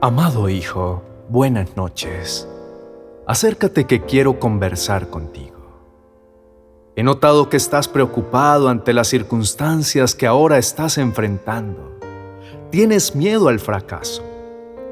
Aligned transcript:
Amado 0.00 0.48
hijo, 0.48 1.02
buenas 1.28 1.76
noches. 1.76 2.46
Acércate 3.26 3.84
que 3.84 4.02
quiero 4.02 4.38
conversar 4.38 5.10
contigo. 5.10 5.56
He 6.94 7.02
notado 7.02 7.48
que 7.48 7.56
estás 7.56 7.88
preocupado 7.88 8.68
ante 8.68 8.92
las 8.92 9.08
circunstancias 9.08 10.14
que 10.14 10.28
ahora 10.28 10.56
estás 10.56 10.98
enfrentando. 10.98 11.98
Tienes 12.70 13.16
miedo 13.16 13.48
al 13.48 13.58
fracaso. 13.58 14.22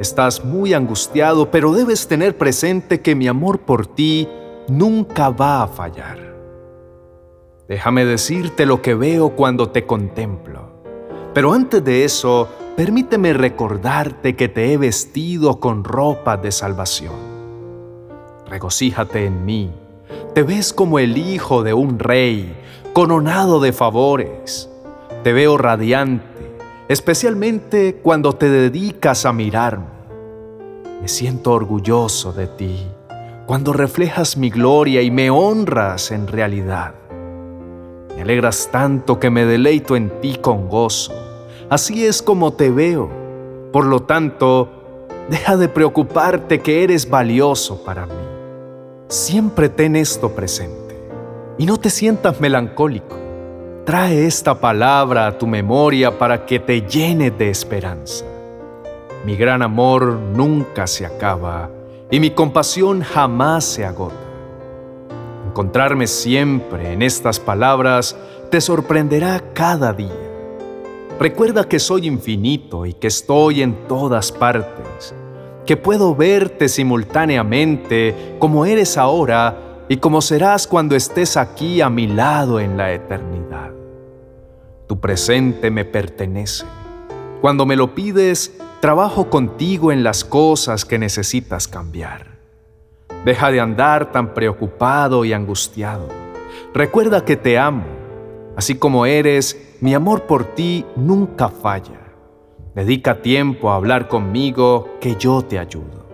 Estás 0.00 0.44
muy 0.44 0.74
angustiado, 0.74 1.52
pero 1.52 1.72
debes 1.72 2.08
tener 2.08 2.36
presente 2.36 3.00
que 3.00 3.14
mi 3.14 3.28
amor 3.28 3.60
por 3.60 3.86
ti 3.86 4.28
nunca 4.66 5.30
va 5.30 5.62
a 5.62 5.68
fallar. 5.68 6.18
Déjame 7.68 8.04
decirte 8.04 8.66
lo 8.66 8.82
que 8.82 8.96
veo 8.96 9.36
cuando 9.36 9.70
te 9.70 9.86
contemplo. 9.86 10.75
Pero 11.36 11.52
antes 11.52 11.84
de 11.84 12.02
eso, 12.06 12.48
permíteme 12.78 13.34
recordarte 13.34 14.34
que 14.36 14.48
te 14.48 14.72
he 14.72 14.78
vestido 14.78 15.60
con 15.60 15.84
ropa 15.84 16.38
de 16.38 16.50
salvación. 16.50 17.12
Regocíjate 18.48 19.26
en 19.26 19.44
mí. 19.44 19.70
Te 20.34 20.42
ves 20.42 20.72
como 20.72 20.98
el 20.98 21.18
hijo 21.18 21.62
de 21.62 21.74
un 21.74 21.98
rey, 21.98 22.56
coronado 22.94 23.60
de 23.60 23.74
favores. 23.74 24.70
Te 25.24 25.34
veo 25.34 25.58
radiante, 25.58 26.56
especialmente 26.88 28.00
cuando 28.02 28.32
te 28.32 28.48
dedicas 28.48 29.26
a 29.26 29.34
mirarme. 29.34 29.84
Me 31.02 31.08
siento 31.08 31.52
orgulloso 31.52 32.32
de 32.32 32.46
ti 32.46 32.86
cuando 33.44 33.74
reflejas 33.74 34.38
mi 34.38 34.48
gloria 34.48 35.02
y 35.02 35.10
me 35.10 35.28
honras 35.28 36.12
en 36.12 36.28
realidad. 36.28 36.94
Me 38.16 38.22
alegras 38.22 38.70
tanto 38.72 39.20
que 39.20 39.28
me 39.28 39.44
deleito 39.44 39.96
en 39.96 40.18
ti 40.22 40.38
con 40.40 40.70
gozo. 40.70 41.26
Así 41.68 42.06
es 42.06 42.22
como 42.22 42.52
te 42.52 42.70
veo. 42.70 43.10
Por 43.72 43.86
lo 43.86 44.00
tanto, 44.00 44.68
deja 45.28 45.56
de 45.56 45.68
preocuparte 45.68 46.60
que 46.60 46.84
eres 46.84 47.10
valioso 47.10 47.82
para 47.84 48.06
mí. 48.06 48.12
Siempre 49.08 49.68
ten 49.68 49.96
esto 49.96 50.30
presente 50.30 50.96
y 51.58 51.66
no 51.66 51.76
te 51.76 51.90
sientas 51.90 52.40
melancólico. 52.40 53.16
Trae 53.84 54.26
esta 54.26 54.60
palabra 54.60 55.26
a 55.26 55.38
tu 55.38 55.48
memoria 55.48 56.18
para 56.18 56.46
que 56.46 56.60
te 56.60 56.82
llene 56.82 57.32
de 57.32 57.50
esperanza. 57.50 58.24
Mi 59.24 59.34
gran 59.34 59.62
amor 59.62 60.12
nunca 60.12 60.86
se 60.86 61.04
acaba 61.04 61.68
y 62.12 62.20
mi 62.20 62.30
compasión 62.30 63.02
jamás 63.02 63.64
se 63.64 63.84
agota. 63.84 64.14
Encontrarme 65.48 66.06
siempre 66.06 66.92
en 66.92 67.02
estas 67.02 67.40
palabras 67.40 68.16
te 68.50 68.60
sorprenderá 68.60 69.40
cada 69.52 69.92
día. 69.92 70.25
Recuerda 71.18 71.64
que 71.64 71.78
soy 71.78 72.06
infinito 72.06 72.84
y 72.84 72.92
que 72.92 73.06
estoy 73.06 73.62
en 73.62 73.88
todas 73.88 74.30
partes, 74.30 75.14
que 75.64 75.78
puedo 75.78 76.14
verte 76.14 76.68
simultáneamente 76.68 78.36
como 78.38 78.66
eres 78.66 78.98
ahora 78.98 79.84
y 79.88 79.96
como 79.96 80.20
serás 80.20 80.66
cuando 80.66 80.94
estés 80.94 81.38
aquí 81.38 81.80
a 81.80 81.88
mi 81.88 82.06
lado 82.06 82.60
en 82.60 82.76
la 82.76 82.92
eternidad. 82.92 83.70
Tu 84.86 85.00
presente 85.00 85.70
me 85.70 85.86
pertenece. 85.86 86.66
Cuando 87.40 87.64
me 87.64 87.76
lo 87.76 87.94
pides, 87.94 88.58
trabajo 88.80 89.30
contigo 89.30 89.92
en 89.92 90.04
las 90.04 90.22
cosas 90.22 90.84
que 90.84 90.98
necesitas 90.98 91.66
cambiar. 91.66 92.36
Deja 93.24 93.50
de 93.50 93.60
andar 93.60 94.12
tan 94.12 94.34
preocupado 94.34 95.24
y 95.24 95.32
angustiado. 95.32 96.08
Recuerda 96.74 97.24
que 97.24 97.36
te 97.36 97.58
amo. 97.58 97.95
Así 98.56 98.76
como 98.76 99.04
eres, 99.04 99.76
mi 99.82 99.92
amor 99.92 100.22
por 100.22 100.54
ti 100.54 100.86
nunca 100.96 101.50
falla. 101.50 102.00
Dedica 102.74 103.20
tiempo 103.20 103.70
a 103.70 103.76
hablar 103.76 104.08
conmigo 104.08 104.96
que 104.98 105.16
yo 105.16 105.42
te 105.42 105.58
ayudo. 105.58 106.06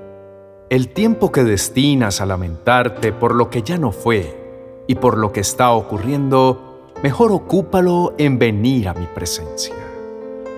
El 0.68 0.88
tiempo 0.88 1.30
que 1.30 1.44
destinas 1.44 2.20
a 2.20 2.26
lamentarte 2.26 3.12
por 3.12 3.34
lo 3.34 3.48
que 3.48 3.62
ya 3.62 3.78
no 3.78 3.92
fue 3.92 4.84
y 4.88 4.96
por 4.96 5.18
lo 5.18 5.32
que 5.32 5.40
está 5.40 5.70
ocurriendo, 5.70 6.90
mejor 7.02 7.30
ocúpalo 7.30 8.14
en 8.18 8.38
venir 8.38 8.88
a 8.88 8.94
mi 8.94 9.06
presencia. 9.06 9.74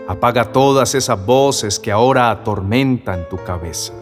Apaga 0.09 0.53
todas 0.53 0.95
esas 0.95 1.25
voces 1.27 1.79
que 1.79 1.93
ahora 1.93 2.31
atormentan 2.31 3.29
tu 3.29 3.37
cabeza. 3.37 3.93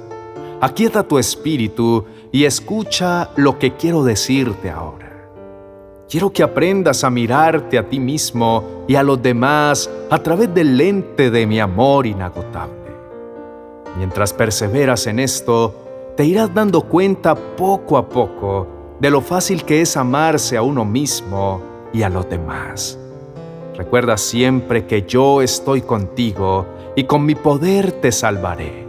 Aquieta 0.60 1.02
tu 1.02 1.18
espíritu 1.18 2.04
y 2.30 2.44
escucha 2.44 3.30
lo 3.36 3.58
que 3.58 3.74
quiero 3.74 4.04
decirte 4.04 4.70
ahora. 4.70 5.11
Quiero 6.12 6.30
que 6.30 6.42
aprendas 6.42 7.04
a 7.04 7.10
mirarte 7.10 7.78
a 7.78 7.88
ti 7.88 7.98
mismo 7.98 8.84
y 8.86 8.96
a 8.96 9.02
los 9.02 9.22
demás 9.22 9.88
a 10.10 10.18
través 10.18 10.52
del 10.52 10.76
lente 10.76 11.30
de 11.30 11.46
mi 11.46 11.58
amor 11.58 12.06
inagotable. 12.06 12.92
Mientras 13.96 14.34
perseveras 14.34 15.06
en 15.06 15.18
esto, 15.18 16.12
te 16.14 16.26
irás 16.26 16.52
dando 16.52 16.82
cuenta 16.82 17.34
poco 17.34 17.96
a 17.96 18.10
poco 18.10 18.68
de 19.00 19.10
lo 19.10 19.22
fácil 19.22 19.64
que 19.64 19.80
es 19.80 19.96
amarse 19.96 20.58
a 20.58 20.60
uno 20.60 20.84
mismo 20.84 21.62
y 21.94 22.02
a 22.02 22.10
los 22.10 22.28
demás. 22.28 22.98
Recuerda 23.74 24.18
siempre 24.18 24.84
que 24.84 25.04
yo 25.04 25.40
estoy 25.40 25.80
contigo 25.80 26.66
y 26.94 27.04
con 27.04 27.24
mi 27.24 27.36
poder 27.36 27.90
te 27.90 28.12
salvaré. 28.12 28.81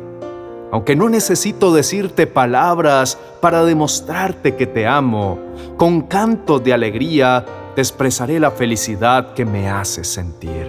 Aunque 0.74 0.96
no 0.96 1.08
necesito 1.08 1.72
decirte 1.72 2.26
palabras 2.26 3.16
para 3.42 3.64
demostrarte 3.64 4.56
que 4.56 4.66
te 4.66 4.88
amo, 4.88 5.38
con 5.78 6.02
cantos 6.02 6.64
de 6.64 6.74
alegría 6.74 7.46
te 7.76 7.82
expresaré 7.82 8.40
la 8.40 8.50
felicidad 8.50 9.36
que 9.36 9.46
me 9.46 9.70
hace 9.70 10.04
sentir. 10.04 10.66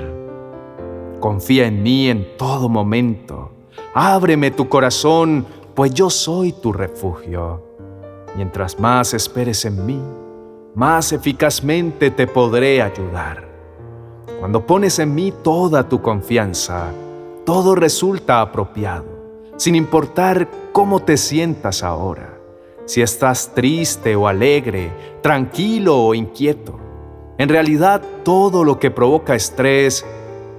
Confía 1.20 1.68
en 1.68 1.82
mí 1.82 2.10
en 2.10 2.36
todo 2.36 2.68
momento. 2.68 3.52
Ábreme 3.94 4.50
tu 4.50 4.68
corazón, 4.68 5.46
pues 5.74 5.94
yo 5.94 6.10
soy 6.10 6.52
tu 6.52 6.74
refugio. 6.74 7.64
Mientras 8.36 8.78
más 8.78 9.14
esperes 9.14 9.64
en 9.64 9.86
mí, 9.86 10.02
más 10.74 11.14
eficazmente 11.14 12.10
te 12.10 12.26
podré 12.26 12.82
ayudar. 12.82 13.48
Cuando 14.38 14.66
pones 14.66 14.98
en 14.98 15.14
mí 15.14 15.32
toda 15.42 15.88
tu 15.88 16.02
confianza, 16.02 16.90
todo 17.46 17.74
resulta 17.74 18.42
apropiado, 18.42 19.13
sin 19.56 19.74
importar 19.74 20.48
cómo 20.72 21.00
te 21.00 21.16
sientas 21.16 21.82
ahora, 21.82 22.38
si 22.84 23.02
estás 23.02 23.52
triste 23.54 24.16
o 24.16 24.28
alegre, 24.28 24.90
tranquilo 25.22 25.98
o 25.98 26.14
inquieto. 26.14 26.78
En 27.38 27.48
realidad, 27.48 28.02
todo 28.22 28.64
lo 28.64 28.78
que 28.78 28.90
provoca 28.90 29.34
estrés 29.34 30.04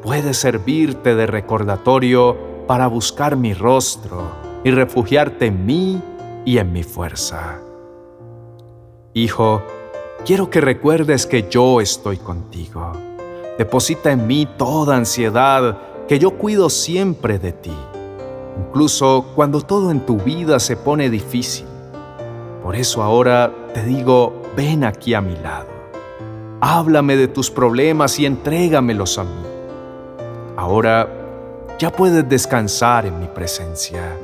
puede 0.02 0.34
servirte 0.34 1.16
de 1.16 1.28
recordatorio 1.28 2.38
para 2.68 2.88
buscar 2.88 3.36
mi 3.36 3.54
rostro 3.54 4.32
y 4.64 4.72
refugiarte 4.72 5.48
en 5.48 5.66
mí 5.66 6.02
y 6.46 6.58
en 6.58 6.72
mi 6.74 6.84
fuerza. 6.84 7.60
Hijo, 9.14 9.62
quiero 10.26 10.50
que 10.50 10.62
recuerdes 10.62 11.26
que 11.26 11.48
yo 11.50 11.80
estoy 11.80 12.18
contigo 12.18 12.92
Deposita 13.58 14.12
en 14.12 14.28
mí 14.28 14.46
toda 14.58 14.98
ansiedad, 14.98 15.78
que 16.10 16.20
yo 16.20 16.32
cuido 16.32 16.70
siempre 16.70 17.40
de 17.40 17.54
ti, 17.54 17.76
incluso 18.58 19.26
cuando 19.36 19.62
todo 19.62 19.92
en 19.92 20.06
tu 20.06 20.18
vida 20.18 20.60
se 20.60 20.76
pone 20.76 21.10
difícil. 21.10 21.66
Por 22.64 22.76
eso 22.76 23.04
ahora 23.04 23.54
te 23.74 23.84
digo, 23.84 24.42
ven 24.56 24.84
aquí 24.84 25.14
a 25.14 25.22
mi 25.22 25.36
lado. 25.36 25.68
Háblame 26.62 27.16
de 27.16 27.28
tus 27.28 27.52
problemas 27.52 28.20
y 28.20 28.26
entrégamelos 28.26 29.18
a 29.18 29.24
mí. 29.24 29.44
Ahora 30.58 31.08
ya 31.78 31.92
puedes 31.92 32.28
descansar 32.28 33.06
en 33.06 33.20
mi 33.20 33.28
presencia 33.28 34.18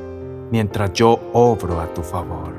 mientras 0.50 0.92
yo 0.92 1.18
obro 1.32 1.80
a 1.80 1.86
tu 1.92 2.02
favor. 2.02 2.52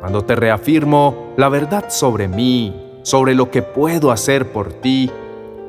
Cuando 0.00 0.22
te 0.22 0.36
reafirmo 0.36 1.32
la 1.36 1.48
verdad 1.48 1.86
sobre 1.88 2.28
mí, 2.28 3.00
sobre 3.02 3.34
lo 3.34 3.50
que 3.50 3.62
puedo 3.62 4.10
hacer 4.10 4.52
por 4.52 4.72
ti, 4.72 5.10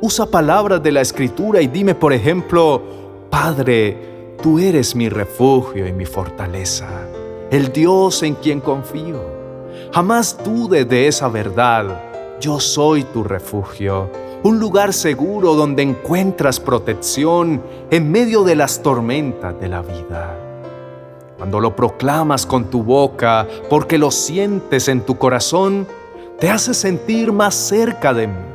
Usa 0.01 0.25
palabras 0.25 0.83
de 0.83 0.91
la 0.91 1.01
escritura 1.01 1.61
y 1.61 1.67
dime, 1.67 1.95
por 1.95 2.11
ejemplo, 2.11 2.81
Padre, 3.29 4.14
tú 4.45 4.59
eres 4.59 4.95
mi 4.95 5.09
refugio 5.09 5.87
y 5.87 5.91
mi 5.91 6.05
fortaleza, 6.05 6.87
el 7.49 7.73
Dios 7.73 8.21
en 8.21 8.35
quien 8.35 8.61
confío. 8.61 9.19
Jamás 9.91 10.37
dudes 10.45 10.87
de 10.87 11.07
esa 11.07 11.29
verdad. 11.29 12.39
Yo 12.39 12.59
soy 12.59 13.05
tu 13.05 13.23
refugio, 13.23 14.07
un 14.43 14.59
lugar 14.59 14.93
seguro 14.93 15.55
donde 15.55 15.81
encuentras 15.81 16.59
protección 16.59 17.59
en 17.89 18.11
medio 18.11 18.43
de 18.43 18.55
las 18.55 18.83
tormentas 18.83 19.59
de 19.59 19.67
la 19.67 19.81
vida. 19.81 20.37
Cuando 21.39 21.59
lo 21.59 21.75
proclamas 21.75 22.45
con 22.45 22.65
tu 22.65 22.83
boca, 22.83 23.47
porque 23.67 23.97
lo 23.97 24.11
sientes 24.11 24.87
en 24.89 25.01
tu 25.01 25.17
corazón, 25.17 25.87
te 26.39 26.51
hace 26.51 26.75
sentir 26.75 27.31
más 27.31 27.55
cerca 27.55 28.13
de 28.13 28.27
mí 28.27 28.54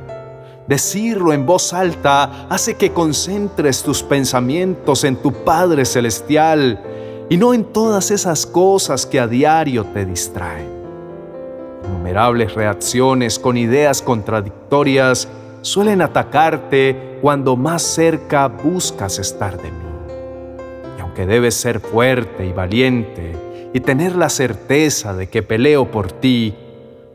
Decirlo 0.70 1.32
en 1.32 1.46
voz 1.46 1.72
alta 1.72 2.46
hace 2.49 2.75
que 2.75 2.93
concentres 2.93 3.82
tus 3.82 4.05
pensamientos 4.05 5.02
en 5.02 5.17
tu 5.17 5.32
Padre 5.32 5.84
Celestial 5.84 6.81
y 7.28 7.37
no 7.38 7.52
en 7.55 7.64
todas 7.64 8.12
esas 8.12 8.46
cosas 8.46 9.05
que 9.05 9.19
a 9.19 9.26
diario 9.26 9.84
te 9.87 10.06
distraen. 10.06 10.69
Innumerables 11.84 12.55
reacciones 12.55 13.40
con 13.40 13.56
ideas 13.56 14.00
contradictorias 14.00 15.26
suelen 15.62 16.02
atacarte 16.02 17.19
cuando 17.20 17.56
más 17.56 17.82
cerca 17.82 18.46
buscas 18.46 19.19
estar 19.19 19.61
de 19.61 19.72
mí. 19.72 19.88
Y 20.96 21.00
aunque 21.00 21.26
debes 21.26 21.56
ser 21.56 21.81
fuerte 21.81 22.46
y 22.46 22.52
valiente 22.52 23.34
y 23.75 23.81
tener 23.81 24.14
la 24.14 24.28
certeza 24.28 25.14
de 25.14 25.28
que 25.28 25.43
peleo 25.43 25.90
por 25.90 26.12
ti, 26.12 26.55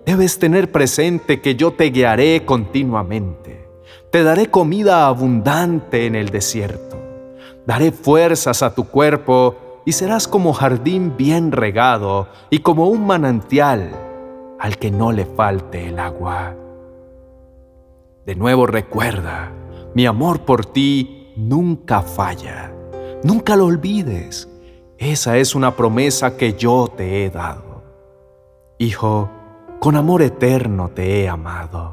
debes 0.06 0.40
tener 0.40 0.72
presente 0.72 1.42
que 1.42 1.56
yo 1.56 1.72
te 1.72 1.86
guiaré 1.86 2.46
continuamente. 2.46 3.68
Te 4.12 4.24
daré 4.24 4.48
comida 4.48 5.08
abundante 5.08 6.06
en 6.06 6.16
el 6.16 6.30
desierto. 6.30 6.98
Daré 7.66 7.92
fuerzas 7.92 8.62
a 8.62 8.76
tu 8.76 8.88
cuerpo 8.88 9.82
y 9.86 9.92
serás 9.94 10.28
como 10.28 10.54
jardín 10.54 11.16
bien 11.18 11.52
regado 11.52 12.28
y 12.50 12.60
como 12.60 12.88
un 12.88 13.06
manantial 13.06 13.92
al 14.60 14.78
que 14.78 14.92
no 14.92 15.12
le 15.12 15.26
falte 15.26 15.88
el 15.88 16.00
agua. 16.00 16.56
De 18.26 18.36
nuevo 18.36 18.68
recuerda, 18.68 19.52
mi 19.94 20.06
amor 20.06 20.42
por 20.42 20.66
ti 20.66 21.34
nunca 21.36 22.02
falla. 22.02 22.72
Nunca 23.24 23.56
lo 23.56 23.66
olvides. 23.66 24.48
Esa 24.98 25.38
es 25.38 25.56
una 25.56 25.76
promesa 25.76 26.38
que 26.38 26.54
yo 26.54 26.92
te 26.96 27.26
he 27.26 27.30
dado. 27.30 27.84
Hijo, 28.78 29.30
con 29.80 29.96
amor 29.96 30.22
eterno 30.22 30.90
te 30.90 31.22
he 31.22 31.30
amado. 31.30 31.92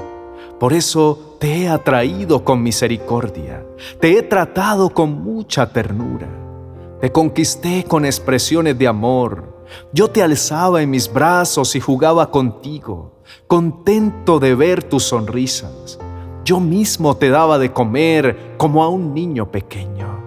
Por 0.58 0.72
eso 0.72 1.36
te 1.40 1.62
he 1.62 1.68
atraído 1.68 2.44
con 2.44 2.62
misericordia. 2.62 3.66
Te 4.00 4.16
he 4.16 4.22
tratado 4.22 4.90
con 4.90 5.22
mucha 5.22 5.72
ternura. 5.72 6.28
Te 7.00 7.10
conquisté 7.10 7.84
con 7.84 8.04
expresiones 8.04 8.78
de 8.78 8.86
amor. 8.86 9.66
Yo 9.92 10.08
te 10.08 10.22
alzaba 10.22 10.82
en 10.82 10.90
mis 10.90 11.12
brazos 11.12 11.74
y 11.74 11.80
jugaba 11.80 12.30
contigo, 12.30 13.22
contento 13.48 14.38
de 14.38 14.54
ver 14.54 14.84
tus 14.84 15.02
sonrisas. 15.02 15.98
Yo 16.44 16.60
mismo 16.60 17.16
te 17.16 17.30
daba 17.30 17.58
de 17.58 17.72
comer 17.72 18.54
como 18.56 18.84
a 18.84 18.88
un 18.88 19.14
niño 19.14 19.50
pequeño. 19.50 20.22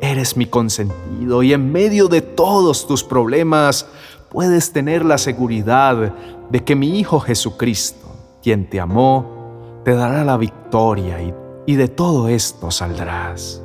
Eres 0.00 0.36
mi 0.36 0.46
consentido 0.46 1.42
y 1.42 1.52
en 1.52 1.70
medio 1.70 2.08
de 2.08 2.22
todos 2.22 2.86
tus 2.86 3.04
problemas 3.04 3.86
puedes 4.32 4.72
tener 4.72 5.04
la 5.04 5.18
seguridad 5.18 6.14
de 6.48 6.64
que 6.64 6.74
mi 6.74 6.98
Hijo 6.98 7.20
Jesucristo, 7.20 8.06
quien 8.42 8.68
te 8.68 8.80
amó, 8.80 9.82
te 9.84 9.94
dará 9.94 10.24
la 10.24 10.38
victoria 10.38 11.18
y, 11.66 11.76
de 11.76 11.88
todo 11.88 12.28
esto 12.28 12.70
saldrás. 12.70 13.62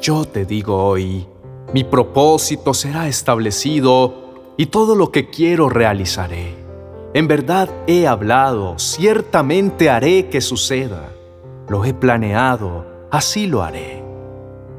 Yo 0.00 0.24
te 0.24 0.44
digo 0.44 0.76
hoy, 0.76 1.26
mi 1.74 1.82
propósito 1.84 2.72
será 2.72 3.08
establecido 3.08 4.52
y 4.56 4.66
todo 4.66 4.94
lo 4.94 5.10
que 5.10 5.28
quiero 5.28 5.68
realizaré. 5.68 6.54
En 7.12 7.26
verdad 7.26 7.68
he 7.88 8.06
hablado, 8.06 8.78
ciertamente 8.78 9.90
haré 9.90 10.28
que 10.28 10.40
suceda. 10.40 11.08
Lo 11.68 11.84
he 11.84 11.94
planeado, 11.94 12.86
así 13.10 13.48
lo 13.48 13.62
haré. 13.62 14.04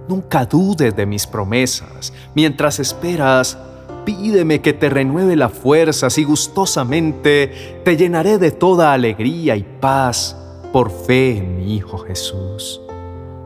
Nunca 0.07 0.45
dudes 0.45 0.95
de 0.95 1.05
mis 1.05 1.27
promesas. 1.27 2.13
Mientras 2.33 2.79
esperas, 2.79 3.57
pídeme 4.05 4.61
que 4.61 4.73
te 4.73 4.89
renueve 4.89 5.35
las 5.35 5.51
fuerzas 5.51 6.17
y 6.17 6.23
gustosamente 6.23 7.81
te 7.83 7.97
llenaré 7.97 8.37
de 8.37 8.51
toda 8.51 8.93
alegría 8.93 9.55
y 9.55 9.63
paz 9.63 10.35
por 10.71 10.91
fe 10.91 11.37
en 11.37 11.57
mi 11.57 11.75
Hijo 11.75 11.97
Jesús. 11.99 12.81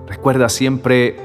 Recuerda 0.08 0.50
siempre, 0.50 1.16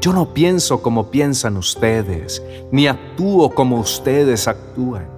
yo 0.00 0.12
no 0.12 0.32
pienso 0.32 0.82
como 0.82 1.10
piensan 1.10 1.56
ustedes, 1.56 2.42
ni 2.70 2.86
actúo 2.86 3.50
como 3.50 3.78
ustedes 3.78 4.48
actúan. 4.48 5.08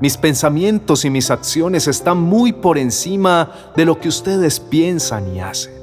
Mis 0.00 0.16
pensamientos 0.16 1.04
y 1.04 1.10
mis 1.10 1.30
acciones 1.30 1.86
están 1.86 2.20
muy 2.20 2.52
por 2.52 2.78
encima 2.78 3.52
de 3.76 3.84
lo 3.84 4.00
que 4.00 4.08
ustedes 4.08 4.58
piensan 4.58 5.34
y 5.34 5.40
hacen. 5.40 5.74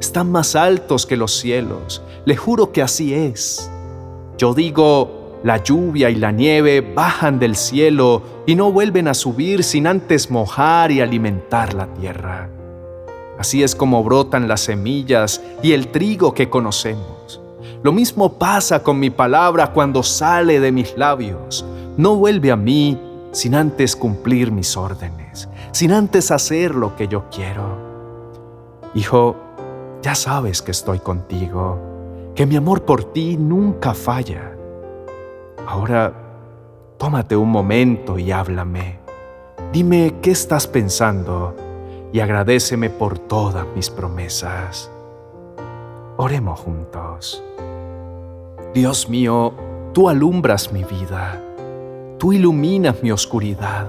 Están 0.00 0.30
más 0.30 0.56
altos 0.56 1.04
que 1.04 1.16
los 1.16 1.36
cielos 1.36 2.02
le 2.24 2.36
juro 2.36 2.72
que 2.72 2.82
así 2.82 3.14
es. 3.14 3.70
Yo 4.36 4.54
digo, 4.54 5.19
la 5.42 5.62
lluvia 5.62 6.10
y 6.10 6.16
la 6.16 6.32
nieve 6.32 6.80
bajan 6.80 7.38
del 7.38 7.56
cielo 7.56 8.22
y 8.46 8.54
no 8.54 8.72
vuelven 8.72 9.08
a 9.08 9.14
subir 9.14 9.64
sin 9.64 9.86
antes 9.86 10.30
mojar 10.30 10.90
y 10.90 11.00
alimentar 11.00 11.74
la 11.74 11.86
tierra. 11.94 12.50
Así 13.38 13.62
es 13.62 13.74
como 13.74 14.04
brotan 14.04 14.48
las 14.48 14.60
semillas 14.60 15.40
y 15.62 15.72
el 15.72 15.88
trigo 15.88 16.34
que 16.34 16.50
conocemos. 16.50 17.40
Lo 17.82 17.92
mismo 17.92 18.34
pasa 18.34 18.82
con 18.82 19.00
mi 19.00 19.08
palabra 19.08 19.72
cuando 19.72 20.02
sale 20.02 20.60
de 20.60 20.72
mis 20.72 20.94
labios. 20.98 21.64
No 21.96 22.16
vuelve 22.16 22.50
a 22.50 22.56
mí 22.56 23.00
sin 23.32 23.54
antes 23.54 23.96
cumplir 23.96 24.52
mis 24.52 24.76
órdenes, 24.76 25.48
sin 25.72 25.92
antes 25.92 26.30
hacer 26.30 26.74
lo 26.74 26.96
que 26.96 27.08
yo 27.08 27.24
quiero. 27.30 27.90
Hijo, 28.94 29.36
ya 30.02 30.14
sabes 30.14 30.60
que 30.60 30.72
estoy 30.72 30.98
contigo 30.98 31.90
que 32.34 32.46
mi 32.46 32.56
amor 32.56 32.84
por 32.84 33.04
ti 33.04 33.36
nunca 33.36 33.94
falla. 33.94 34.56
Ahora, 35.70 36.12
tómate 36.98 37.36
un 37.36 37.48
momento 37.48 38.18
y 38.18 38.32
háblame. 38.32 38.98
Dime 39.72 40.16
qué 40.20 40.32
estás 40.32 40.66
pensando 40.66 41.54
y 42.12 42.18
agradeceme 42.18 42.90
por 42.90 43.20
todas 43.20 43.64
mis 43.76 43.88
promesas. 43.88 44.90
Oremos 46.16 46.58
juntos. 46.58 47.40
Dios 48.74 49.08
mío, 49.08 49.54
tú 49.92 50.08
alumbras 50.08 50.72
mi 50.72 50.82
vida, 50.82 51.40
tú 52.18 52.32
iluminas 52.32 53.00
mi 53.00 53.12
oscuridad. 53.12 53.86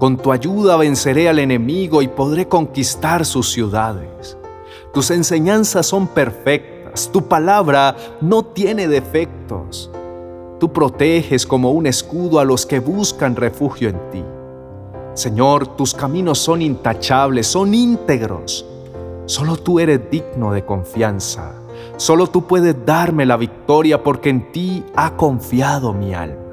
Con 0.00 0.16
tu 0.16 0.32
ayuda 0.32 0.76
venceré 0.76 1.28
al 1.28 1.38
enemigo 1.38 2.02
y 2.02 2.08
podré 2.08 2.48
conquistar 2.48 3.24
sus 3.24 3.52
ciudades. 3.52 4.36
Tus 4.92 5.12
enseñanzas 5.12 5.86
son 5.86 6.08
perfectas 6.08 6.76
tu 7.12 7.28
palabra 7.28 7.94
no 8.20 8.42
tiene 8.42 8.88
defectos. 8.88 9.88
Tú 10.58 10.72
proteges 10.72 11.46
como 11.46 11.70
un 11.72 11.86
escudo 11.86 12.40
a 12.40 12.44
los 12.44 12.64
que 12.64 12.80
buscan 12.80 13.36
refugio 13.36 13.90
en 13.90 14.00
ti. 14.10 14.24
Señor, 15.12 15.76
tus 15.76 15.92
caminos 15.92 16.38
son 16.38 16.62
intachables, 16.62 17.46
son 17.46 17.74
íntegros. 17.74 18.64
Solo 19.26 19.56
tú 19.56 19.80
eres 19.80 20.10
digno 20.10 20.52
de 20.52 20.64
confianza. 20.64 21.52
Solo 21.98 22.26
tú 22.26 22.46
puedes 22.46 22.86
darme 22.86 23.26
la 23.26 23.36
victoria 23.36 24.02
porque 24.02 24.30
en 24.30 24.50
ti 24.52 24.84
ha 24.94 25.16
confiado 25.16 25.92
mi 25.92 26.14
alma. 26.14 26.46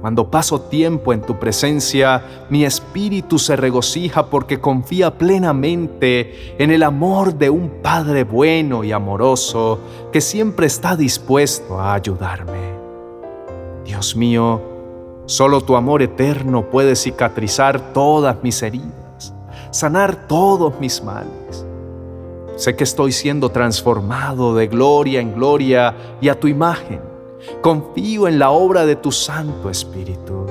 Cuando 0.00 0.30
paso 0.30 0.62
tiempo 0.62 1.12
en 1.12 1.20
tu 1.20 1.38
presencia, 1.38 2.46
mi 2.48 2.64
espíritu 2.64 3.38
se 3.38 3.54
regocija 3.54 4.26
porque 4.26 4.58
confía 4.58 5.18
plenamente 5.18 6.54
en 6.58 6.70
el 6.70 6.82
amor 6.84 7.34
de 7.34 7.50
un 7.50 7.68
Padre 7.82 8.24
bueno 8.24 8.82
y 8.82 8.92
amoroso 8.92 9.80
que 10.12 10.20
siempre 10.20 10.66
está 10.66 10.96
dispuesto 10.96 11.78
a 11.78 11.92
ayudarme. 11.92 12.59
Dios 13.84 14.16
mío, 14.16 14.60
solo 15.26 15.60
tu 15.60 15.76
amor 15.76 16.02
eterno 16.02 16.70
puede 16.70 16.96
cicatrizar 16.96 17.92
todas 17.92 18.42
mis 18.42 18.62
heridas, 18.62 19.34
sanar 19.70 20.28
todos 20.28 20.78
mis 20.80 21.02
males. 21.02 21.66
Sé 22.56 22.76
que 22.76 22.84
estoy 22.84 23.12
siendo 23.12 23.50
transformado 23.50 24.54
de 24.54 24.66
gloria 24.66 25.20
en 25.20 25.34
gloria 25.34 25.94
y 26.20 26.28
a 26.28 26.38
tu 26.38 26.46
imagen 26.46 27.10
Confío 27.60 28.28
en 28.28 28.38
la 28.38 28.50
obra 28.50 28.86
de 28.86 28.96
tu 28.96 29.12
Santo 29.12 29.70
Espíritu. 29.70 30.46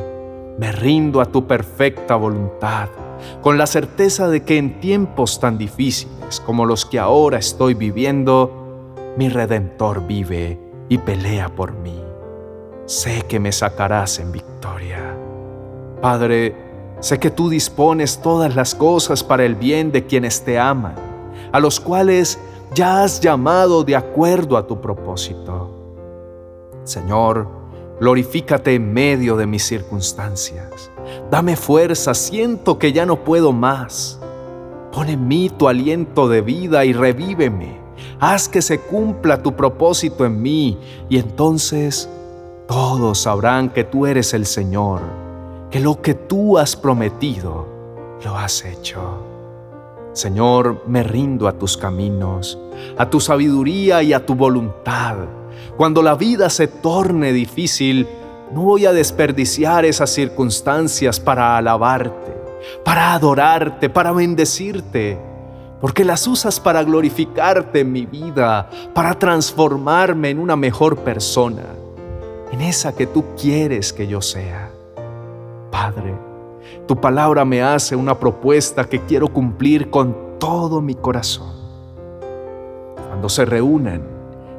Me 0.57 0.71
rindo 0.71 1.21
a 1.21 1.25
tu 1.25 1.47
perfecta 1.47 2.15
voluntad, 2.15 2.89
con 3.41 3.57
la 3.57 3.67
certeza 3.67 4.27
de 4.27 4.43
que 4.43 4.57
en 4.57 4.79
tiempos 4.79 5.39
tan 5.39 5.57
difíciles 5.57 6.41
como 6.45 6.65
los 6.65 6.85
que 6.85 6.99
ahora 6.99 7.37
estoy 7.37 7.73
viviendo, 7.73 9.13
mi 9.17 9.29
Redentor 9.29 10.05
vive 10.05 10.59
y 10.89 10.97
pelea 10.97 11.49
por 11.49 11.73
mí. 11.73 12.08
Sé 12.89 13.21
que 13.27 13.39
me 13.39 13.51
sacarás 13.51 14.17
en 14.17 14.31
victoria. 14.31 15.15
Padre, 16.01 16.55
sé 17.01 17.19
que 17.19 17.29
tú 17.29 17.47
dispones 17.47 18.17
todas 18.17 18.55
las 18.55 18.73
cosas 18.73 19.23
para 19.23 19.45
el 19.45 19.53
bien 19.53 19.91
de 19.91 20.07
quienes 20.07 20.43
te 20.43 20.57
aman, 20.57 20.95
a 21.51 21.59
los 21.59 21.79
cuales 21.79 22.39
ya 22.73 23.03
has 23.03 23.19
llamado 23.19 23.83
de 23.83 23.95
acuerdo 23.95 24.57
a 24.57 24.65
tu 24.65 24.81
propósito. 24.81 25.69
Señor, 26.83 27.47
glorifícate 27.99 28.73
en 28.73 28.91
medio 28.91 29.37
de 29.37 29.45
mis 29.45 29.63
circunstancias. 29.65 30.89
Dame 31.29 31.55
fuerza, 31.57 32.15
siento 32.15 32.79
que 32.79 32.91
ya 32.91 33.05
no 33.05 33.23
puedo 33.23 33.51
más. 33.51 34.19
Pon 34.91 35.09
en 35.09 35.27
mí 35.27 35.51
tu 35.55 35.67
aliento 35.67 36.27
de 36.27 36.41
vida 36.41 36.85
y 36.85 36.93
revíveme. 36.93 37.79
Haz 38.19 38.49
que 38.49 38.63
se 38.63 38.79
cumpla 38.79 39.43
tu 39.43 39.55
propósito 39.55 40.25
en 40.25 40.41
mí 40.41 40.79
y 41.07 41.19
entonces 41.19 42.09
todos 42.69 43.21
sabrán 43.23 43.69
que 43.69 43.83
tú 43.83 44.05
eres 44.05 44.35
el 44.35 44.45
Señor, 44.45 45.01
que 45.71 45.79
lo 45.79 46.03
que 46.03 46.13
tú 46.13 46.59
has 46.59 46.75
prometido 46.75 47.65
lo 48.23 48.37
has 48.37 48.63
hecho. 48.63 49.23
Señor, 50.13 50.83
me 50.85 51.01
rindo 51.01 51.47
a 51.47 51.53
tus 51.53 51.75
caminos, 51.75 52.59
a 52.95 53.09
tu 53.09 53.19
sabiduría 53.19 54.03
y 54.03 54.13
a 54.13 54.23
tu 54.23 54.35
voluntad. 54.35 55.15
Cuando 55.77 56.03
la 56.03 56.13
vida 56.13 56.47
se 56.51 56.67
torne 56.67 57.33
difícil, 57.33 58.07
no 58.53 58.61
voy 58.61 58.85
a 58.85 58.93
desperdiciar 58.93 59.83
esas 59.83 60.11
circunstancias 60.11 61.19
para 61.19 61.57
alabarte, 61.57 62.37
para 62.85 63.15
adorarte, 63.15 63.89
para 63.89 64.11
bendecirte. 64.11 65.17
porque 65.81 66.03
las 66.03 66.27
usas 66.27 66.59
para 66.59 66.83
glorificarte 66.83 67.79
en 67.79 67.91
mi 67.93 68.05
vida, 68.05 68.69
para 68.93 69.17
transformarme 69.17 70.29
en 70.29 70.37
una 70.37 70.57
mejor 70.57 70.97
persona, 70.97 71.78
en 72.51 72.61
esa 72.61 72.95
que 72.95 73.07
tú 73.07 73.23
quieres 73.39 73.93
que 73.93 74.07
yo 74.07 74.21
sea. 74.21 74.71
Padre, 75.71 76.15
tu 76.87 76.99
palabra 76.99 77.45
me 77.45 77.61
hace 77.61 77.95
una 77.95 78.17
propuesta 78.17 78.85
que 78.85 79.01
quiero 79.01 79.27
cumplir 79.27 79.89
con 79.89 80.39
todo 80.39 80.81
mi 80.81 80.95
corazón. 80.95 81.53
Cuando 83.07 83.29
se 83.29 83.45
reúnan, 83.45 84.01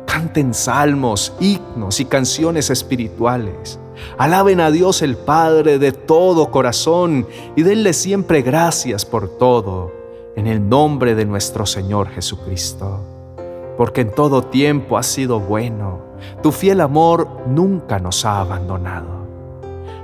canten 0.07 0.55
salmos, 0.55 1.33
himnos 1.41 2.01
y 2.01 2.05
canciones 2.05 2.71
espirituales. 2.71 3.79
Alaben 4.19 4.61
a 4.61 4.71
Dios 4.71 5.03
el 5.03 5.17
Padre 5.17 5.79
de 5.79 5.93
todo 5.93 6.51
corazón 6.51 7.27
y 7.57 7.63
denle 7.63 7.93
siempre 7.93 8.43
gracias 8.43 9.05
por 9.05 9.39
todo 9.39 9.93
en 10.37 10.47
el 10.47 10.69
nombre 10.69 11.15
de 11.15 11.25
nuestro 11.25 11.67
Señor 11.67 12.09
Jesucristo. 12.09 13.01
Porque 13.77 14.03
en 14.03 14.15
todo 14.15 14.43
tiempo 14.43 14.99
has 14.99 15.07
sido 15.07 15.41
bueno, 15.41 16.10
tu 16.43 16.53
fiel 16.53 16.81
amor 16.81 17.29
nunca 17.47 17.99
nos 17.99 18.25
ha 18.25 18.41
abandonado. 18.41 19.21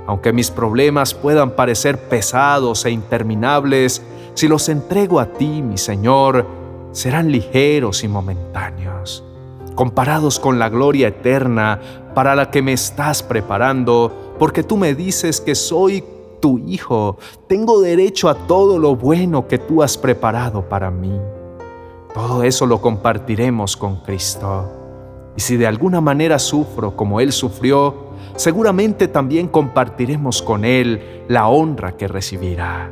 Aunque 0.07 0.31
mis 0.31 0.51
problemas 0.51 1.13
puedan 1.13 1.51
parecer 1.51 1.97
pesados 2.07 2.85
e 2.85 2.91
interminables, 2.91 4.01
si 4.33 4.47
los 4.47 4.69
entrego 4.69 5.19
a 5.19 5.33
ti, 5.33 5.61
mi 5.61 5.77
Señor, 5.77 6.45
serán 6.91 7.31
ligeros 7.31 8.03
y 8.03 8.07
momentáneos, 8.07 9.23
comparados 9.75 10.39
con 10.39 10.59
la 10.59 10.69
gloria 10.69 11.09
eterna 11.09 11.79
para 12.15 12.35
la 12.35 12.49
que 12.49 12.61
me 12.61 12.73
estás 12.73 13.21
preparando, 13.21 14.35
porque 14.39 14.63
tú 14.63 14.77
me 14.77 14.95
dices 14.95 15.41
que 15.41 15.55
soy 15.55 16.03
tu 16.39 16.59
hijo, 16.59 17.17
tengo 17.47 17.81
derecho 17.81 18.29
a 18.29 18.35
todo 18.35 18.79
lo 18.79 18.95
bueno 18.95 19.47
que 19.47 19.57
tú 19.57 19.83
has 19.83 19.97
preparado 19.97 20.69
para 20.69 20.89
mí. 20.89 21.19
Todo 22.13 22.43
eso 22.43 22.65
lo 22.65 22.81
compartiremos 22.81 23.75
con 23.75 23.97
Cristo. 23.97 24.76
Y 25.37 25.41
si 25.41 25.55
de 25.55 25.67
alguna 25.67 26.01
manera 26.01 26.39
sufro 26.39 26.95
como 26.95 27.21
Él 27.21 27.31
sufrió, 27.31 28.07
seguramente 28.35 29.07
también 29.07 29.47
compartiremos 29.47 30.41
con 30.41 30.65
Él 30.65 31.23
la 31.27 31.47
honra 31.47 31.95
que 31.95 32.07
recibirá. 32.07 32.91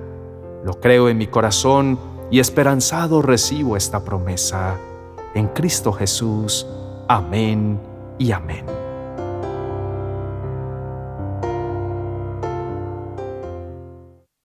Lo 0.63 0.79
creo 0.79 1.09
en 1.09 1.17
mi 1.17 1.25
corazón 1.25 1.99
y 2.29 2.39
esperanzado 2.39 3.23
recibo 3.23 3.75
esta 3.75 4.05
promesa. 4.05 4.77
En 5.33 5.47
Cristo 5.47 5.91
Jesús. 5.91 6.67
Amén 7.07 7.79
y 8.19 8.31
amén. 8.31 8.84